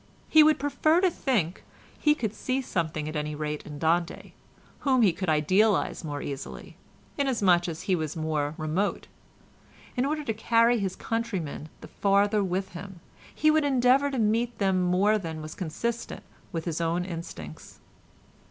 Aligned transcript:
He 0.27 0.41
would 0.41 0.57
prefer 0.57 0.99
to 0.99 1.11
think 1.11 1.63
he 1.99 2.15
could 2.15 2.33
see 2.33 2.59
something 2.59 3.07
at 3.07 3.15
any 3.15 3.35
rate 3.35 3.61
in 3.67 3.77
Dante, 3.77 4.31
whom 4.79 5.03
he 5.03 5.13
could 5.13 5.29
idealise 5.29 6.03
more 6.03 6.23
easily, 6.23 6.75
inasmuch 7.19 7.69
as 7.69 7.83
he 7.83 7.95
was 7.95 8.15
more 8.15 8.55
remote; 8.57 9.05
in 9.95 10.03
order 10.03 10.23
to 10.23 10.33
carry 10.33 10.79
his 10.79 10.95
countrymen 10.95 11.69
the 11.81 11.87
farther 11.87 12.43
with 12.43 12.69
him, 12.69 12.99
he 13.35 13.51
would 13.51 13.63
endeavour 13.63 14.09
to 14.09 14.17
meet 14.17 14.57
them 14.57 14.81
more 14.81 15.19
than 15.19 15.39
was 15.39 15.53
consistent 15.53 16.23
with 16.51 16.65
his 16.65 16.81
own 16.81 17.05
instincts. 17.05 17.79